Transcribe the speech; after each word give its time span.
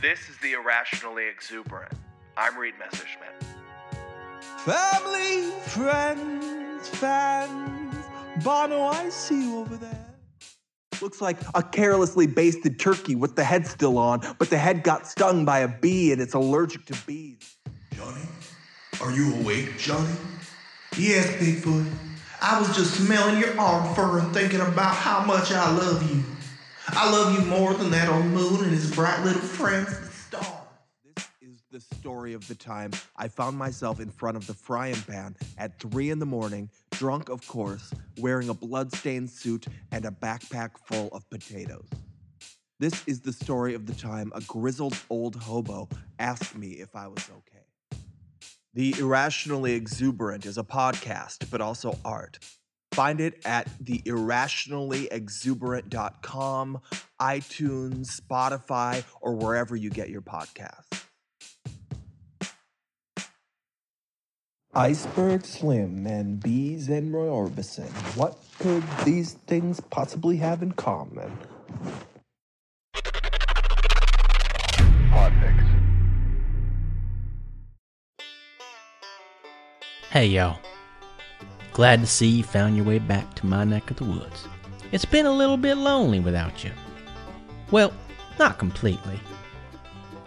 This 0.00 0.30
is 0.30 0.38
the 0.38 0.52
Irrationally 0.52 1.26
Exuberant. 1.28 1.92
I'm 2.34 2.56
Reed 2.56 2.72
Messerschmidt. 2.78 3.34
Family, 4.64 5.50
friends, 5.66 6.88
fans. 6.88 7.94
Bono, 8.42 8.84
I 8.84 9.10
see 9.10 9.42
you 9.42 9.58
over 9.58 9.76
there. 9.76 10.06
Looks 11.02 11.20
like 11.20 11.36
a 11.54 11.62
carelessly 11.62 12.26
basted 12.26 12.80
turkey 12.80 13.14
with 13.14 13.36
the 13.36 13.44
head 13.44 13.66
still 13.66 13.98
on, 13.98 14.20
but 14.38 14.48
the 14.48 14.56
head 14.56 14.84
got 14.84 15.06
stung 15.06 15.44
by 15.44 15.58
a 15.58 15.68
bee 15.68 16.12
and 16.12 16.22
it's 16.22 16.32
allergic 16.32 16.86
to 16.86 16.96
bees. 17.06 17.58
Johnny, 17.92 18.22
are 19.02 19.12
you 19.12 19.34
awake, 19.34 19.76
Johnny? 19.76 20.14
Yes, 20.96 21.26
Bigfoot. 21.32 21.92
I 22.40 22.58
was 22.58 22.74
just 22.74 22.94
smelling 22.94 23.38
your 23.38 23.60
arm 23.60 23.94
fur 23.94 24.20
and 24.20 24.32
thinking 24.32 24.62
about 24.62 24.94
how 24.94 25.22
much 25.26 25.52
I 25.52 25.70
love 25.76 26.10
you. 26.10 26.24
I 26.88 27.10
love 27.10 27.38
you 27.38 27.44
more 27.46 27.74
than 27.74 27.90
that 27.90 28.08
old 28.08 28.26
moon 28.26 28.64
and 28.64 28.72
his 28.72 28.90
bright 28.94 29.22
little 29.22 29.40
friends, 29.40 29.98
the 30.00 30.06
stars. 30.06 30.46
This 31.04 31.28
is 31.40 31.62
the 31.70 31.80
story 31.96 32.32
of 32.32 32.46
the 32.48 32.54
time 32.54 32.90
I 33.16 33.28
found 33.28 33.56
myself 33.56 34.00
in 34.00 34.10
front 34.10 34.36
of 34.36 34.46
the 34.46 34.54
frying 34.54 35.00
pan 35.02 35.36
at 35.58 35.78
three 35.78 36.10
in 36.10 36.18
the 36.18 36.26
morning, 36.26 36.70
drunk, 36.90 37.28
of 37.28 37.46
course, 37.46 37.92
wearing 38.18 38.48
a 38.48 38.54
bloodstained 38.54 39.30
suit 39.30 39.66
and 39.92 40.04
a 40.04 40.10
backpack 40.10 40.70
full 40.84 41.08
of 41.08 41.28
potatoes. 41.30 41.88
This 42.78 43.02
is 43.06 43.20
the 43.20 43.32
story 43.32 43.74
of 43.74 43.86
the 43.86 43.94
time 43.94 44.32
a 44.34 44.40
grizzled 44.40 44.96
old 45.10 45.36
hobo 45.36 45.88
asked 46.18 46.56
me 46.56 46.72
if 46.72 46.96
I 46.96 47.08
was 47.08 47.28
okay. 47.30 47.98
The 48.72 48.94
Irrationally 48.98 49.72
Exuberant 49.72 50.46
is 50.46 50.56
a 50.56 50.64
podcast, 50.64 51.50
but 51.50 51.60
also 51.60 51.98
art. 52.04 52.38
Find 53.00 53.20
it 53.22 53.40
at 53.46 53.66
theirrationallyexuberant.com, 53.82 56.80
iTunes, 57.18 58.20
Spotify, 58.20 59.04
or 59.22 59.36
wherever 59.36 59.74
you 59.74 59.88
get 59.88 60.10
your 60.10 60.20
podcasts. 60.20 61.06
Iceberg 64.74 65.46
Slim 65.46 66.06
and 66.06 66.42
bees 66.42 66.90
and 66.90 67.14
Roy 67.14 67.28
Orbison. 67.28 67.88
What 68.18 68.36
could 68.58 68.84
these 69.06 69.32
things 69.32 69.80
possibly 69.80 70.36
have 70.36 70.62
in 70.62 70.72
common? 70.72 71.38
Hey 80.10 80.26
y'all. 80.26 80.60
Glad 81.80 82.00
to 82.00 82.06
see 82.06 82.26
you 82.26 82.44
found 82.44 82.76
your 82.76 82.84
way 82.84 82.98
back 82.98 83.32
to 83.36 83.46
my 83.46 83.64
neck 83.64 83.90
of 83.90 83.96
the 83.96 84.04
woods. 84.04 84.46
It's 84.92 85.06
been 85.06 85.24
a 85.24 85.32
little 85.32 85.56
bit 85.56 85.76
lonely 85.76 86.20
without 86.20 86.62
you. 86.62 86.72
Well, 87.70 87.90
not 88.38 88.58
completely. 88.58 89.18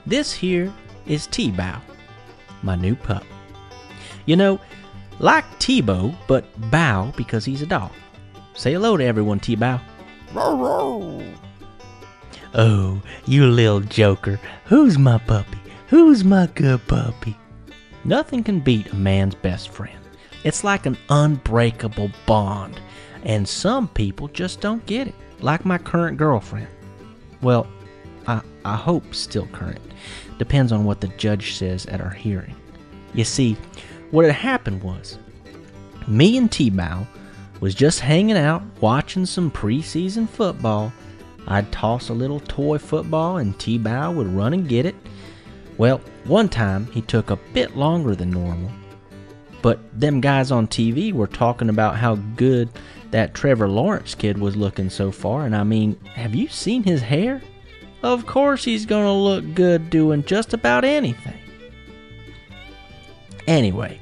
This 0.08 0.34
here 0.34 0.74
is 1.06 1.28
T-Bow, 1.28 1.80
my 2.64 2.76
new 2.76 2.96
pup. 2.96 3.24
You 4.26 4.36
know, 4.36 4.60
like 5.20 5.46
Tebow, 5.60 6.16
but 6.26 6.44
bow 6.72 7.14
because 7.16 7.46
he's 7.46 7.62
a 7.62 7.68
dog. 7.68 7.92
Say 8.56 8.74
hello 8.74 8.98
to 8.98 9.04
everyone, 9.04 9.40
T-Bow. 9.40 9.80
Oh, 12.56 13.00
you 13.28 13.46
little 13.46 13.82
joker. 13.82 14.40
Who's 14.66 14.98
my 14.98 15.20
puppy? 15.20 15.60
Who's 15.90 16.24
my 16.24 16.48
good 16.48 16.88
puppy? 16.88 17.38
Nothing 18.06 18.44
can 18.44 18.60
beat 18.60 18.92
a 18.92 18.96
man's 18.96 19.36
best 19.36 19.70
friend. 19.70 20.00
It's 20.44 20.64
like 20.64 20.86
an 20.86 20.98
unbreakable 21.10 22.12
bond, 22.26 22.80
and 23.24 23.48
some 23.48 23.88
people 23.88 24.28
just 24.28 24.60
don't 24.60 24.86
get 24.86 25.08
it, 25.08 25.16
like 25.40 25.66
my 25.66 25.78
current 25.78 26.18
girlfriend. 26.18 26.68
Well, 27.42 27.68
I, 28.28 28.42
I 28.66 28.76
hope 28.76 29.16
still 29.16 29.48
current. 29.48 29.82
Depends 30.38 30.72
on 30.72 30.86
what 30.86 31.02
the 31.02 31.08
judge 31.10 31.54
says 31.54 31.86
at 31.86 32.02
our 32.02 32.10
hearing. 32.10 32.56
You 33.14 33.24
see, 33.24 33.58
what 34.12 34.26
had 34.26 34.36
happened 34.36 34.84
was, 34.84 35.18
me 36.08 36.38
and 36.38 36.52
T-Bow 36.52 37.08
was 37.60 37.76
just 37.76 38.02
hanging 38.02 38.38
out 38.38 38.64
watching 38.82 39.26
some 39.26 39.50
preseason 39.50 40.28
football. 40.28 40.92
I'd 41.48 41.72
toss 41.72 42.10
a 42.10 42.14
little 42.14 42.42
toy 42.42 42.78
football 42.78 43.38
and 43.38 43.58
T-Bow 43.60 44.12
would 44.12 44.28
run 44.28 44.54
and 44.54 44.68
get 44.68 44.86
it. 44.86 44.96
Well, 45.78 46.02
one 46.26 46.50
time 46.50 46.88
he 46.88 47.02
took 47.02 47.30
a 47.30 47.40
bit 47.54 47.78
longer 47.78 48.16
than 48.16 48.32
normal. 48.32 48.72
But 49.64 49.80
them 50.00 50.22
guys 50.22 50.52
on 50.52 50.68
TV 50.68 51.12
were 51.12 51.26
talking 51.26 51.70
about 51.70 51.96
how 51.96 52.16
good 52.36 52.70
that 53.10 53.34
Trevor 53.34 53.68
Lawrence 53.68 54.14
kid 54.14 54.38
was 54.38 54.56
looking 54.56 54.92
so 54.92 55.12
far, 55.12 55.46
and 55.46 55.56
I 55.56 55.64
mean, 55.64 56.00
have 56.14 56.36
you 56.36 56.48
seen 56.50 56.84
his 56.84 57.02
hair? 57.02 57.42
Of 58.04 58.28
course 58.28 58.64
he's 58.64 58.86
gonna 58.86 59.14
look 59.14 59.56
good 59.56 59.90
doing 59.90 60.24
just 60.26 60.54
about 60.54 60.84
anything. 60.84 61.40
Anyway, 63.48 64.00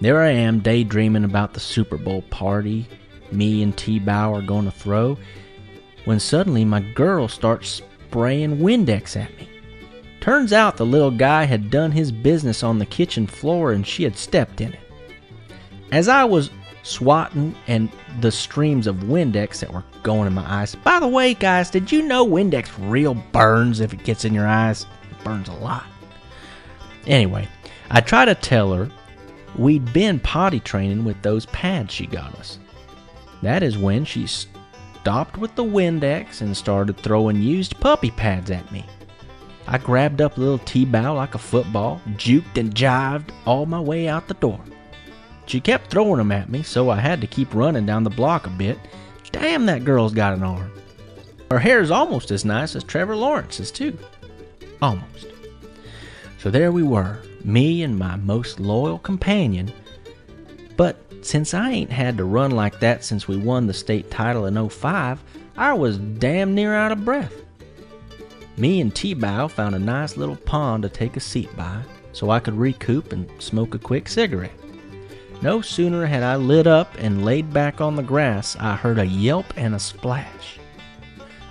there 0.00 0.20
I 0.20 0.30
am 0.30 0.60
daydreaming 0.60 1.24
about 1.24 1.54
the 1.54 1.60
Super 1.60 1.96
Bowl 1.96 2.22
party 2.30 2.86
me 3.32 3.62
and 3.62 3.76
T 3.76 3.98
Bow 3.98 4.34
are 4.34 4.42
gonna 4.42 4.70
throw, 4.70 5.16
when 6.04 6.20
suddenly 6.20 6.64
my 6.64 6.80
girl 6.80 7.28
starts 7.28 7.82
spraying 8.08 8.58
Windex 8.58 9.16
at 9.16 9.36
me. 9.38 9.48
Turns 10.20 10.52
out 10.52 10.76
the 10.76 10.84
little 10.86 11.10
guy 11.10 11.44
had 11.44 11.70
done 11.70 11.92
his 11.92 12.12
business 12.12 12.62
on 12.62 12.78
the 12.78 12.86
kitchen 12.86 13.26
floor 13.26 13.72
and 13.72 13.86
she 13.86 14.02
had 14.02 14.16
stepped 14.16 14.60
in 14.60 14.72
it. 14.72 14.89
As 15.92 16.08
I 16.08 16.24
was 16.24 16.50
swatting 16.82 17.54
and 17.66 17.90
the 18.20 18.32
streams 18.32 18.86
of 18.86 18.96
Windex 18.96 19.60
that 19.60 19.72
were 19.72 19.84
going 20.02 20.26
in 20.26 20.32
my 20.32 20.44
eyes. 20.50 20.74
By 20.74 21.00
the 21.00 21.08
way, 21.08 21.34
guys, 21.34 21.70
did 21.70 21.92
you 21.92 22.02
know 22.02 22.26
Windex 22.26 22.70
real 22.78 23.14
burns 23.14 23.80
if 23.80 23.92
it 23.92 24.04
gets 24.04 24.24
in 24.24 24.34
your 24.34 24.46
eyes? 24.46 24.86
It 25.10 25.24
burns 25.24 25.48
a 25.48 25.54
lot. 25.54 25.84
Anyway, 27.06 27.48
I 27.90 28.00
tried 28.00 28.26
to 28.26 28.34
tell 28.34 28.72
her 28.72 28.90
we'd 29.56 29.92
been 29.92 30.20
potty 30.20 30.60
training 30.60 31.04
with 31.04 31.20
those 31.22 31.46
pads 31.46 31.92
she 31.92 32.06
got 32.06 32.34
us. 32.36 32.58
That 33.42 33.62
is 33.62 33.78
when 33.78 34.04
she 34.04 34.26
stopped 34.26 35.38
with 35.38 35.54
the 35.54 35.64
Windex 35.64 36.40
and 36.40 36.56
started 36.56 36.96
throwing 36.98 37.42
used 37.42 37.80
puppy 37.80 38.10
pads 38.10 38.50
at 38.50 38.70
me. 38.70 38.86
I 39.66 39.78
grabbed 39.78 40.20
up 40.20 40.36
a 40.36 40.40
little 40.40 40.58
T-bow 40.58 41.14
like 41.14 41.34
a 41.34 41.38
football, 41.38 42.00
juked 42.16 42.58
and 42.58 42.74
jived 42.74 43.30
all 43.46 43.66
my 43.66 43.80
way 43.80 44.08
out 44.08 44.28
the 44.28 44.34
door. 44.34 44.60
She 45.46 45.60
kept 45.60 45.90
throwing 45.90 46.18
them 46.18 46.32
at 46.32 46.48
me, 46.48 46.62
so 46.62 46.90
I 46.90 47.00
had 47.00 47.20
to 47.20 47.26
keep 47.26 47.54
running 47.54 47.86
down 47.86 48.04
the 48.04 48.10
block 48.10 48.46
a 48.46 48.50
bit. 48.50 48.78
Damn, 49.32 49.66
that 49.66 49.84
girl's 49.84 50.14
got 50.14 50.34
an 50.34 50.42
arm. 50.42 50.72
Her 51.50 51.58
hair's 51.58 51.90
almost 51.90 52.30
as 52.30 52.44
nice 52.44 52.76
as 52.76 52.84
Trevor 52.84 53.16
Lawrence's, 53.16 53.70
too. 53.70 53.98
Almost. 54.80 55.26
So 56.38 56.50
there 56.50 56.72
we 56.72 56.82
were, 56.82 57.18
me 57.44 57.82
and 57.82 57.98
my 57.98 58.16
most 58.16 58.60
loyal 58.60 58.98
companion. 58.98 59.72
But 60.76 60.96
since 61.22 61.52
I 61.52 61.70
ain't 61.70 61.90
had 61.90 62.16
to 62.16 62.24
run 62.24 62.52
like 62.52 62.80
that 62.80 63.04
since 63.04 63.28
we 63.28 63.36
won 63.36 63.66
the 63.66 63.74
state 63.74 64.10
title 64.10 64.46
in 64.46 64.68
05, 64.68 65.22
I 65.56 65.74
was 65.74 65.98
damn 65.98 66.54
near 66.54 66.74
out 66.74 66.92
of 66.92 67.04
breath. 67.04 67.34
Me 68.56 68.80
and 68.80 68.94
T-Bow 68.94 69.48
found 69.48 69.74
a 69.74 69.78
nice 69.78 70.16
little 70.16 70.36
pond 70.36 70.82
to 70.84 70.88
take 70.88 71.16
a 71.16 71.20
seat 71.20 71.54
by 71.56 71.82
so 72.12 72.30
I 72.30 72.40
could 72.40 72.54
recoup 72.54 73.12
and 73.12 73.28
smoke 73.40 73.74
a 73.74 73.78
quick 73.78 74.08
cigarette. 74.08 74.52
No 75.42 75.62
sooner 75.62 76.04
had 76.04 76.22
I 76.22 76.36
lit 76.36 76.66
up 76.66 76.94
and 76.98 77.24
laid 77.24 77.52
back 77.52 77.80
on 77.80 77.96
the 77.96 78.02
grass, 78.02 78.56
I 78.60 78.76
heard 78.76 78.98
a 78.98 79.06
yelp 79.06 79.46
and 79.56 79.74
a 79.74 79.78
splash. 79.78 80.58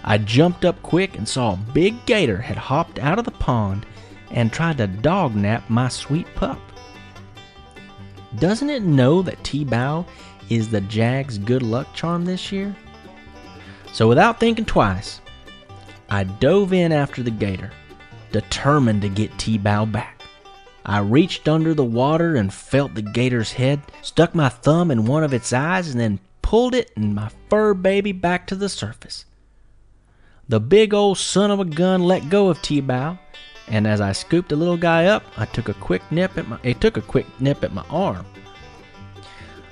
I 0.04 0.20
jumped 0.20 0.64
up 0.64 0.82
quick 0.84 1.18
and 1.18 1.28
saw 1.28 1.54
a 1.54 1.74
big 1.74 2.06
gator 2.06 2.38
had 2.38 2.58
hopped 2.58 3.00
out 3.00 3.18
of 3.18 3.26
the 3.26 3.32
pond 3.32 3.88
and 4.32 4.54
tried 4.54 4.78
to 4.78 4.88
dog 4.88 5.36
nap 5.36 5.70
my 5.70 5.90
sweet 5.90 6.28
pup. 6.36 6.60
Doesn't 8.38 8.70
it 8.70 8.84
know 8.84 9.24
that 9.24 9.44
T-Bow 9.44 10.06
is 10.50 10.70
the 10.70 10.82
Jags' 10.82 11.40
good 11.40 11.64
luck 11.64 11.94
charm 11.96 12.26
this 12.26 12.52
year? 12.52 12.76
So 13.92 14.08
without 14.08 14.40
thinking 14.40 14.66
twice, 14.66 15.20
I 16.10 16.26
dove 16.26 16.74
in 16.74 16.92
after 16.92 17.24
the 17.24 17.32
gator, 17.32 17.72
determined 18.32 19.02
to 19.02 19.10
get 19.10 19.38
T-Bow 19.40 19.88
back. 19.88 20.19
I 20.86 21.00
reached 21.00 21.48
under 21.48 21.74
the 21.74 21.84
water 21.84 22.36
and 22.36 22.54
felt 22.54 22.96
the 22.96 23.02
gator's 23.02 23.52
head, 23.54 23.82
stuck 24.02 24.34
my 24.34 24.50
thumb 24.50 24.92
in 24.92 25.06
one 25.06 25.24
of 25.24 25.34
its 25.34 25.52
eyes, 25.54 25.90
and 25.90 26.00
then 26.00 26.20
pulled 26.42 26.74
it 26.74 26.92
and 26.96 27.14
my 27.14 27.30
fur 27.50 27.74
baby 27.74 28.12
back 28.12 28.48
to 28.48 28.56
the 28.56 28.70
surface. 28.70 29.26
The 30.48 30.60
big 30.60 30.94
old 30.94 31.18
son 31.18 31.52
of 31.52 31.60
a 31.60 31.66
gun 31.66 32.04
let 32.04 32.30
go 32.30 32.50
of 32.50 32.62
T-Bow, 32.62 33.20
and 33.68 33.86
as 33.86 34.02
I 34.02 34.14
scooped 34.14 34.50
the 34.50 34.56
little 34.56 34.78
guy 34.78 35.06
up, 35.06 35.24
I 35.38 35.46
took 35.46 35.70
a 35.70 35.76
quick 35.76 36.02
nip 36.12 36.38
at 36.38 36.48
my 36.48 36.58
it 36.64 36.82
took 36.82 36.98
a 36.98 37.02
quick 37.02 37.28
nip 37.40 37.64
at 37.64 37.74
my 37.74 37.86
arm. 37.90 38.26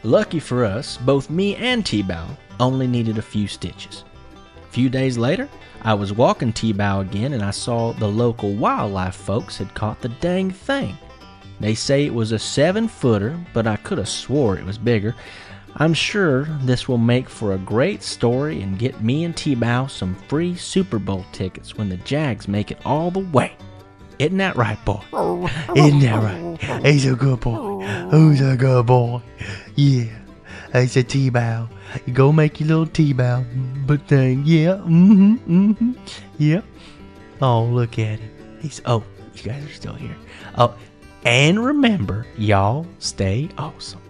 Lucky 0.03 0.39
for 0.39 0.63
us, 0.63 0.97
both 0.97 1.31
me 1.31 1.55
and 1.55 1.83
T-Bow 1.83 2.27
only 2.59 2.85
needed 2.85 3.17
a 3.17 3.23
few 3.23 3.47
stitches. 3.47 4.03
A 4.77 4.79
few 4.79 4.89
days 4.89 5.17
later, 5.17 5.49
I 5.81 5.95
was 5.95 6.13
walking 6.13 6.53
T-Bow 6.53 6.99
again 6.99 7.33
and 7.33 7.41
I 7.41 7.49
saw 7.49 7.93
the 7.93 8.07
local 8.07 8.53
wildlife 8.53 9.15
folks 9.15 9.57
had 9.57 9.73
caught 9.73 10.01
the 10.01 10.09
dang 10.09 10.51
thing. 10.51 10.95
They 11.59 11.73
say 11.73 12.05
it 12.05 12.13
was 12.13 12.31
a 12.31 12.37
seven 12.37 12.87
footer, 12.87 13.43
but 13.55 13.65
I 13.65 13.77
could 13.77 13.97
have 13.97 14.07
swore 14.07 14.55
it 14.55 14.63
was 14.63 14.77
bigger. 14.77 15.15
I'm 15.77 15.95
sure 15.95 16.43
this 16.61 16.87
will 16.87 16.99
make 16.99 17.27
for 17.27 17.53
a 17.53 17.57
great 17.57 18.03
story 18.03 18.61
and 18.61 18.77
get 18.77 19.01
me 19.01 19.23
and 19.23 19.35
T-Bow 19.35 19.87
some 19.87 20.13
free 20.13 20.53
Super 20.53 20.99
Bowl 20.99 21.25
tickets 21.31 21.75
when 21.75 21.89
the 21.89 21.97
Jags 21.97 22.47
make 22.47 22.69
it 22.69 22.77
all 22.85 23.09
the 23.09 23.25
way. 23.31 23.53
Isn't 24.19 24.37
that 24.37 24.57
right, 24.57 24.77
boy? 24.85 25.01
Isn't 25.75 26.01
that 26.01 26.21
right? 26.21 26.85
He's 26.85 27.07
a 27.07 27.15
good 27.15 27.39
boy. 27.39 27.83
Who's 28.11 28.41
a 28.41 28.55
good 28.55 28.85
boy? 28.85 29.23
Yeah. 29.73 30.05
He's 30.73 30.97
a 30.97 31.03
T-bow. 31.03 31.69
You 32.05 32.13
go 32.13 32.31
make 32.31 32.59
your 32.59 32.67
little 32.67 32.87
T-bow 32.87 33.45
but 33.85 34.07
then, 34.07 34.43
Yeah. 34.45 34.77
Mm-hmm. 34.77 35.71
Mm-hmm. 35.71 35.91
Yep. 36.37 36.65
Oh, 37.41 37.63
look 37.63 37.97
at 37.99 38.19
him. 38.19 38.57
He's 38.61 38.81
oh, 38.85 39.03
you 39.35 39.43
guys 39.43 39.63
are 39.65 39.73
still 39.73 39.93
here. 39.93 40.15
Oh, 40.57 40.75
and 41.23 41.63
remember, 41.63 42.25
y'all 42.37 42.87
stay 42.99 43.49
awesome. 43.57 44.01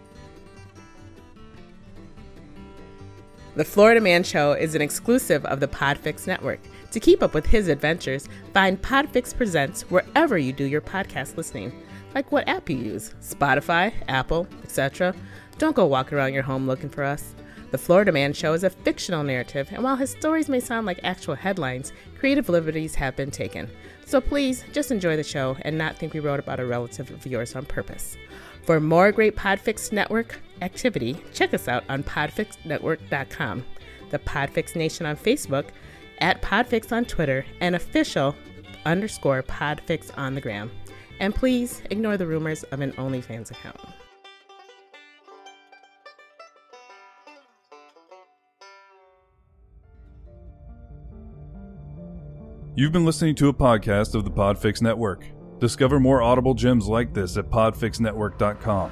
The 3.56 3.66
Florida 3.66 4.00
Man 4.00 4.24
Show 4.24 4.54
is 4.54 4.76
an 4.76 4.82
exclusive 4.82 5.44
of 5.46 5.60
the 5.60 5.68
Podfix 5.68 6.28
Network. 6.28 6.60
To 6.92 7.00
keep 7.00 7.22
up 7.22 7.34
with 7.34 7.46
his 7.46 7.68
adventures, 7.68 8.30
find 8.54 8.82
Podfix 8.82 9.36
Presents 9.36 9.82
wherever 9.90 10.38
you 10.38 10.54
do 10.54 10.64
your 10.64 10.80
podcast 10.82 11.38
listening, 11.38 11.72
like 12.16 12.32
what 12.32 12.48
app 12.48 12.70
you 12.70 12.78
use 12.78 13.14
Spotify, 13.22 13.94
Apple, 14.08 14.48
etc. 14.64 15.14
Don't 15.58 15.76
go 15.76 15.86
walking 15.86 16.18
around 16.18 16.34
your 16.34 16.44
home 16.44 16.68
looking 16.68 16.90
for 16.90 17.04
us. 17.04 17.36
The 17.70 17.78
Florida 17.78 18.14
Man 18.14 18.32
Show 18.32 18.54
is 18.54 18.64
a 18.64 18.70
fictional 18.70 19.24
narrative, 19.24 19.68
and 19.72 19.84
while 19.84 19.98
his 19.98 20.12
stories 20.12 20.48
may 20.48 20.62
sound 20.62 20.86
like 20.86 21.02
actual 21.04 21.36
headlines, 21.36 21.92
creative 22.18 22.48
liberties 22.48 22.96
have 22.96 23.16
been 23.18 23.32
taken. 23.32 23.70
So 24.06 24.22
please 24.22 24.64
just 24.72 24.90
enjoy 24.90 25.18
the 25.18 25.24
show 25.24 25.58
and 25.64 25.78
not 25.78 25.98
think 25.98 26.14
we 26.14 26.22
wrote 26.22 26.40
about 26.40 26.62
a 26.62 26.66
relative 26.66 27.12
of 27.12 27.28
yours 27.28 27.56
on 27.56 27.66
purpose. 27.66 28.16
For 28.64 28.80
more 28.80 29.12
great 29.12 29.36
Podfix 29.36 29.92
Network 29.92 30.40
activity, 30.62 31.18
check 31.34 31.54
us 31.54 31.68
out 31.68 31.84
on 31.90 32.04
podfixnetwork.com, 32.04 33.66
the 34.12 34.20
Podfix 34.20 34.76
Nation 34.76 35.06
on 35.06 35.18
Facebook, 35.18 35.66
at 36.20 36.42
Podfix 36.42 36.92
on 36.92 37.04
Twitter, 37.04 37.46
and 37.60 37.76
official 37.76 38.34
underscore 38.86 39.44
Podfix 39.44 40.18
on 40.18 40.36
the 40.36 40.42
gram. 40.42 40.72
And 41.20 41.34
please 41.34 41.82
ignore 41.90 42.18
the 42.18 42.28
rumors 42.28 42.64
of 42.64 42.82
an 42.82 42.92
OnlyFans 42.94 43.52
account. 43.52 43.80
You've 52.76 52.92
been 52.92 53.06
listening 53.06 53.34
to 53.38 53.50
a 53.50 53.54
podcast 53.54 54.14
of 54.14 54.24
the 54.24 54.30
Podfix 54.30 54.84
Network. 54.84 55.26
Discover 55.60 56.00
more 56.00 56.22
audible 56.22 56.54
gems 56.54 56.86
like 56.86 57.12
this 57.12 57.36
at 57.36 57.50
podfixnetwork.com. 57.50 58.92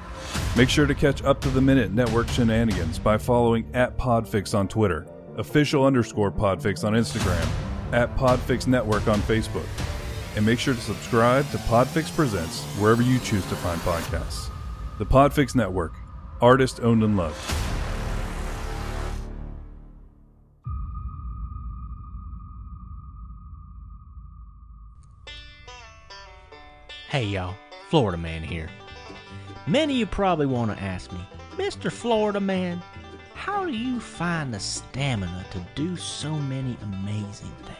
Make 0.56 0.68
sure 0.68 0.86
to 0.86 0.94
catch 0.94 1.22
up 1.22 1.40
to 1.42 1.50
the 1.50 1.60
minute 1.60 1.92
network 1.92 2.28
shenanigans 2.28 2.98
by 2.98 3.16
following 3.16 3.70
at 3.74 3.96
Podfix 3.96 4.58
on 4.58 4.66
Twitter, 4.66 5.06
official 5.36 5.86
underscore 5.86 6.32
Podfix 6.32 6.82
on 6.82 6.94
Instagram, 6.94 7.48
at 7.92 8.16
Podfix 8.16 8.66
Network 8.66 9.06
on 9.06 9.20
Facebook. 9.20 9.68
And 10.36 10.44
make 10.44 10.58
sure 10.58 10.74
to 10.74 10.80
subscribe 10.80 11.50
to 11.50 11.56
Podfix 11.56 12.14
Presents 12.14 12.62
wherever 12.78 13.02
you 13.02 13.18
choose 13.20 13.46
to 13.46 13.56
find 13.56 13.80
podcasts. 13.80 14.50
The 14.98 15.06
Podfix 15.06 15.54
Network, 15.54 15.94
artist 16.42 16.78
owned 16.80 17.02
and 17.02 17.16
loved. 17.16 17.40
Hey 27.08 27.24
y'all, 27.24 27.54
Florida 27.88 28.18
Man 28.18 28.42
here. 28.42 28.68
Many 29.66 29.94
of 29.94 29.98
you 30.00 30.06
probably 30.06 30.44
want 30.44 30.70
to 30.70 30.82
ask 30.82 31.10
me, 31.12 31.20
Mr. 31.52 31.90
Florida 31.90 32.40
Man, 32.40 32.82
how 33.34 33.64
do 33.64 33.72
you 33.72 33.98
find 34.00 34.52
the 34.52 34.60
stamina 34.60 35.46
to 35.52 35.66
do 35.74 35.96
so 35.96 36.34
many 36.34 36.76
amazing 36.82 37.52
things? 37.64 37.75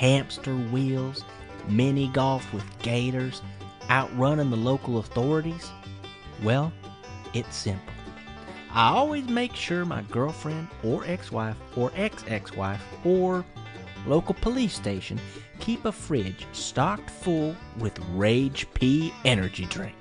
Hamster 0.00 0.54
wheels, 0.54 1.26
mini 1.68 2.08
golf 2.08 2.54
with 2.54 2.64
gators, 2.78 3.42
outrunning 3.90 4.48
the 4.48 4.56
local 4.56 4.96
authorities? 4.96 5.70
Well, 6.42 6.72
it's 7.34 7.54
simple. 7.54 7.92
I 8.72 8.92
always 8.92 9.28
make 9.28 9.54
sure 9.54 9.84
my 9.84 10.00
girlfriend 10.04 10.68
or 10.82 11.04
ex 11.04 11.30
wife 11.30 11.58
or 11.76 11.92
ex 11.94 12.24
ex 12.28 12.56
wife 12.56 12.82
or 13.04 13.44
local 14.06 14.34
police 14.40 14.72
station 14.72 15.20
keep 15.58 15.84
a 15.84 15.92
fridge 15.92 16.46
stocked 16.52 17.10
full 17.10 17.54
with 17.76 17.98
Rage 18.12 18.66
P 18.72 19.12
energy 19.26 19.66
drink. 19.66 19.96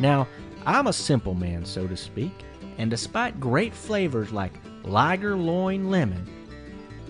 Now, 0.00 0.26
I'm 0.66 0.88
a 0.88 0.92
simple 0.92 1.34
man, 1.34 1.64
so 1.64 1.86
to 1.86 1.96
speak, 1.96 2.42
and 2.78 2.90
despite 2.90 3.38
great 3.38 3.72
flavors 3.72 4.32
like 4.32 4.54
Liger 4.82 5.36
Loin 5.36 5.92
Lemon 5.92 6.43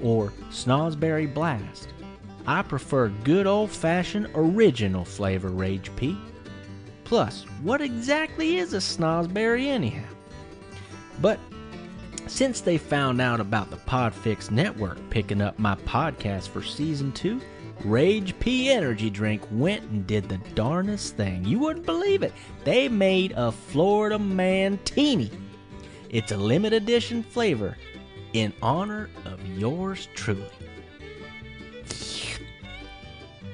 or 0.05 0.33
Snosberry 0.51 1.33
Blast, 1.33 1.89
I 2.47 2.63
prefer 2.63 3.09
good 3.09 3.47
old 3.47 3.71
fashioned 3.71 4.29
original 4.35 5.05
flavor 5.05 5.49
Rage 5.49 5.91
P. 5.97 6.17
Plus, 7.05 7.45
what 7.63 7.81
exactly 7.81 8.59
is 8.59 8.75
a 8.75 8.79
Snosberry 8.79 9.67
anyhow? 9.67 10.05
But 11.21 11.41
since 12.27 12.61
they 12.61 12.77
found 12.79 13.21
out 13.21 13.41
about 13.41 13.71
the 13.71 13.77
Podfix 13.77 14.51
Network 14.51 14.99
picking 15.11 15.41
up 15.41 15.59
my 15.59 15.75
podcast 15.77 16.49
for 16.49 16.63
season 16.63 17.11
two, 17.13 17.41
Rage 17.85 18.39
P 18.41 18.71
Energy 18.71 19.11
Drink 19.11 19.43
went 19.51 19.83
and 19.85 20.07
did 20.07 20.29
the 20.29 20.39
darnest 20.55 21.17
thing. 21.17 21.45
You 21.45 21.59
wouldn't 21.59 21.87
believe 21.87 22.23
it. 22.23 22.33
They 22.65 22.89
made 22.89 23.33
a 23.37 23.53
Florida 23.53 24.19
Man 24.19 24.79
Teeny. 24.85 25.31
It's 26.11 26.33
a 26.33 26.37
limited 26.37 26.83
edition 26.83 27.23
flavor 27.23 27.77
in 28.35 28.53
honor 28.61 29.09
of 29.25 29.41
yours 29.57 30.09
truly. 30.15 30.45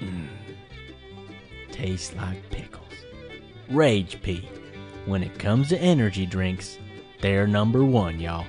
Mm. 0.01 0.29
Tastes 1.71 2.15
like 2.17 2.49
pickles. 2.51 2.81
Rage 3.69 4.21
P. 4.23 4.49
When 5.05 5.23
it 5.23 5.39
comes 5.39 5.69
to 5.69 5.79
energy 5.79 6.27
drinks, 6.27 6.79
they're 7.21 7.47
number 7.47 7.85
one, 7.85 8.19
y'all. 8.19 8.47